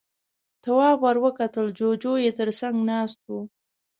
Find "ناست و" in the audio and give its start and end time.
2.89-3.33